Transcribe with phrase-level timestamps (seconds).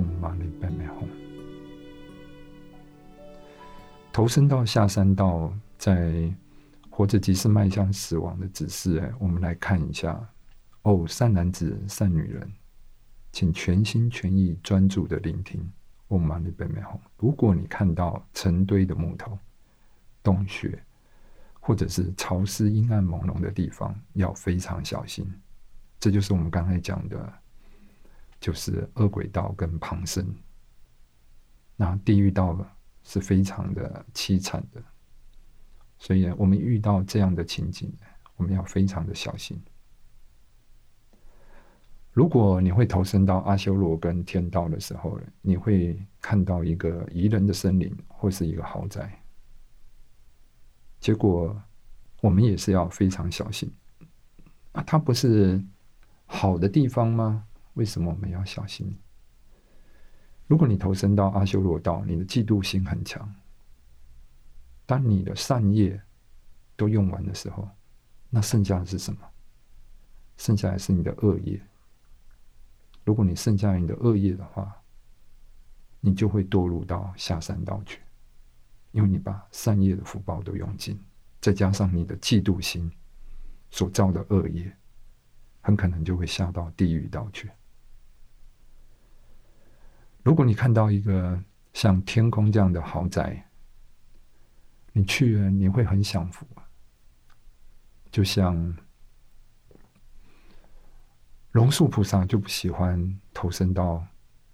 [0.00, 1.06] 玛尼贝美吽。
[4.12, 6.32] 投身到下三道，在
[6.90, 8.98] 活着即是迈向死亡的指示。
[8.98, 10.28] 哎，我们来看一下。
[10.82, 12.52] 哦，善男子、善女人，
[13.32, 15.66] 请全心全意、专注的聆听。
[16.08, 16.98] 嗡嘛呢叭咪吽。
[17.16, 19.38] 如果你看到成堆的木头、
[20.22, 20.78] 洞穴，
[21.58, 25.26] 或者是潮湿、阴暗、朦胧的地方，要非常小心。
[25.98, 27.32] 这就是我们刚才讲的，
[28.42, 30.34] 就是恶鬼道跟旁生。
[31.76, 32.58] 那地狱道
[33.04, 34.82] 是非常的凄惨的，
[35.96, 37.94] 所以我们遇到这样的情景，
[38.34, 39.62] 我们要非常的小心。
[42.12, 49.22] 如果你会投身到阿修罗跟天道的时候，你会看到一个宜人的森林或是一个豪宅。
[50.98, 51.56] 结果，
[52.20, 53.72] 我们也是要非常小心
[54.72, 54.82] 啊！
[54.82, 55.64] 它不是
[56.26, 57.46] 好的地方吗？
[57.74, 58.96] 为什么我们要小心？
[60.46, 63.34] 如果你投身到阿修罗道，你的嫉妒心很强。
[64.84, 65.98] 当你的善业
[66.76, 67.68] 都用完的时候，
[68.28, 69.20] 那剩下的是什么？
[70.36, 71.60] 剩下的是你的恶业。
[73.04, 74.76] 如果你剩下你的恶业的话，
[76.00, 78.00] 你就会堕入到下三道去，
[78.90, 81.00] 因为你把善业的福报都用尽，
[81.40, 82.92] 再加上你的嫉妒心
[83.70, 84.76] 所造的恶业，
[85.62, 87.50] 很可能就会下到地狱道去。
[90.22, 91.42] 如果你看到一个
[91.72, 93.48] 像天空这样的豪宅，
[94.92, 96.46] 你去了你会很享福，
[98.10, 98.76] 就像。
[101.52, 104.02] 龙树菩萨就不喜欢投身到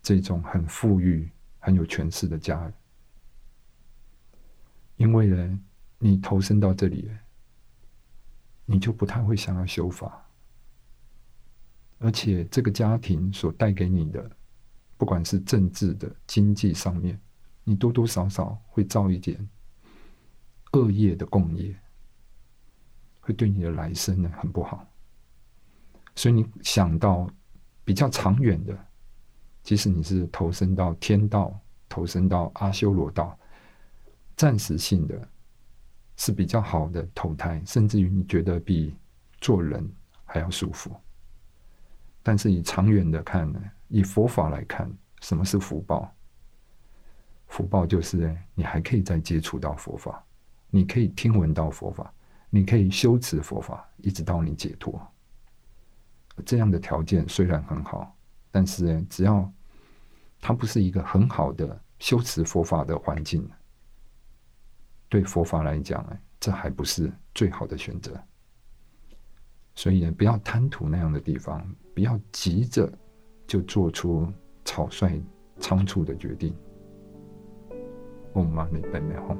[0.00, 2.72] 这种很富裕、很有权势的家，
[4.94, 5.60] 因为呢，
[5.98, 7.10] 你投身到这里，
[8.64, 10.24] 你就不太会想要修法，
[11.98, 14.30] 而且这个家庭所带给你的，
[15.04, 17.20] 不管是政治的、经济上面，
[17.62, 19.46] 你多多少少会造一点
[20.72, 21.78] 恶业的共业，
[23.20, 24.82] 会对你的来生呢很不好。
[26.16, 27.28] 所以你想到
[27.84, 28.74] 比较长远的，
[29.62, 31.54] 即使你是投身到天道、
[31.86, 33.38] 投身到阿修罗道，
[34.34, 35.28] 暂时性的，
[36.16, 38.96] 是比较好的投胎，甚至于你觉得比
[39.38, 39.86] 做人
[40.24, 40.90] 还要舒服。
[42.22, 43.62] 但是以长远的看呢，
[43.94, 44.90] 以佛法来看，
[45.20, 46.12] 什么是福报？
[47.46, 50.20] 福报就是你还可以再接触到佛法，
[50.68, 52.12] 你可以听闻到佛法，
[52.50, 55.00] 你可以修持佛法，一直到你解脱。
[56.44, 58.12] 这样的条件虽然很好，
[58.50, 59.48] 但是只要
[60.40, 63.48] 它不是一个很好的修持佛法的环境，
[65.08, 68.20] 对佛法来讲，哎，这还不是最好的选择。
[69.76, 72.92] 所以，不要贪图那样的地方，不要急着
[73.46, 74.26] 就做出
[74.64, 75.20] 草率
[75.58, 76.54] 仓促的决定。
[78.34, 79.36] 嗡嘛呢叭咪吽。